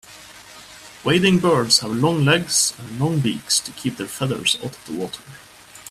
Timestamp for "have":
1.81-1.91